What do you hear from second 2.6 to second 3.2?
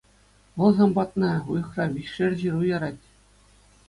ярать.